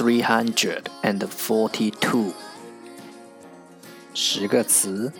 [0.00, 2.32] three hundred and forty-two，
[4.14, 5.12] 十个词：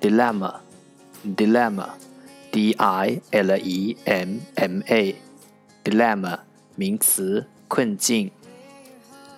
[0.00, 1.90] dilemma，dilemma。
[2.57, 6.39] D I L E M M A，dilemma
[6.75, 8.31] 名词，困境。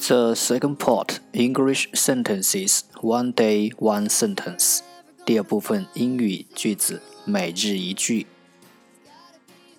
[0.09, 4.81] The second part English sentences one day one sentence
[5.27, 8.27] 第二部分英语句子每日一句。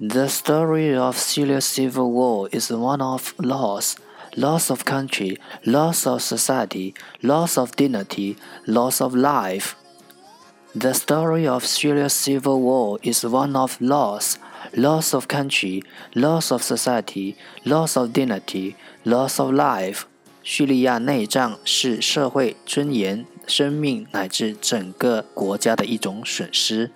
[0.02, 3.98] the story of Syria's civil war is one of loss,
[4.38, 5.36] loss of country,
[5.66, 9.76] loss of society, loss of dignity, loss of life.
[10.74, 14.40] The story of Syria's civil war is one of loss,
[14.74, 15.84] loss of country,
[16.16, 17.36] loss of society,
[17.66, 20.06] loss of dignity, loss of life.
[20.42, 26.92] 叙利亚内战是社会尊严、生命乃至整个国家的一种损失。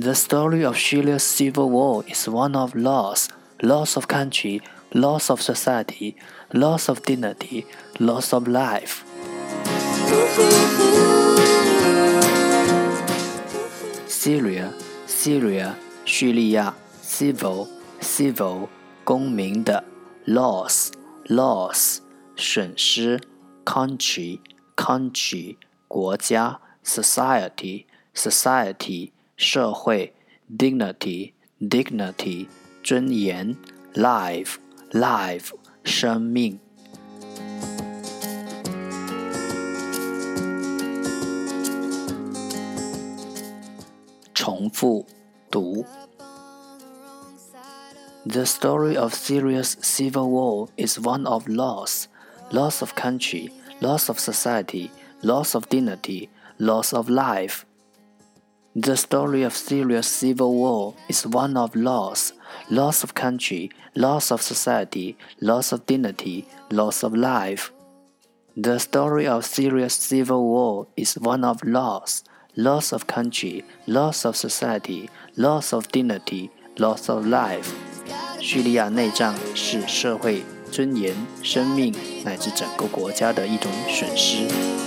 [0.00, 3.28] the story of Syria's civil war is one of loss
[3.62, 4.62] loss of country,
[4.94, 6.14] loss of society,
[6.52, 7.66] loss of dignity,
[7.98, 9.04] loss of life.
[14.06, 14.72] Syria,
[15.06, 17.66] Syria, 叙利亚 civil,
[18.00, 18.68] civil,
[19.02, 19.82] 公民的
[20.26, 20.92] loss,
[21.26, 21.98] loss,
[22.36, 23.20] 损失
[23.64, 24.40] country,
[24.76, 25.56] country,
[25.88, 30.13] 国家 society, society, 社会，
[30.57, 32.47] dignity dignity
[32.83, 33.55] 尊严，
[33.93, 34.55] life
[34.91, 35.51] life
[35.83, 36.59] 生命。
[44.33, 45.05] 重复
[45.49, 45.85] 读。
[48.25, 52.07] The story of Syria's civil war is one of loss,
[52.51, 54.89] loss of country, loss of society,
[55.21, 57.63] loss of dignity, loss of life.
[58.77, 62.33] The story of Syria's civil war is one of loss,
[62.71, 67.71] loss of country, loss of society, loss of dignity, loss of life.
[68.57, 72.23] The story of Syria's civil war is one of loss,
[72.55, 77.73] loss of country, loss of society, loss of dignity, loss of life.
[78.39, 81.93] 叙利亚内战是社会尊严、生命
[82.25, 84.86] 乃至整个国家的一种损失。